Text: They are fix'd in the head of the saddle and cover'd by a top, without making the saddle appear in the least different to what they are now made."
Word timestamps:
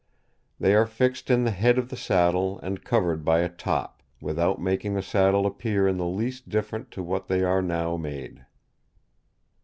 They 0.59 0.73
are 0.73 0.87
fix'd 0.87 1.29
in 1.29 1.43
the 1.43 1.51
head 1.51 1.77
of 1.77 1.89
the 1.89 1.95
saddle 1.95 2.59
and 2.63 2.83
cover'd 2.83 3.23
by 3.23 3.41
a 3.41 3.49
top, 3.49 4.01
without 4.19 4.59
making 4.59 4.95
the 4.95 5.03
saddle 5.03 5.45
appear 5.45 5.87
in 5.87 5.97
the 5.97 6.07
least 6.07 6.49
different 6.49 6.89
to 6.93 7.03
what 7.03 7.27
they 7.27 7.43
are 7.43 7.61
now 7.61 7.97
made." 7.97 8.47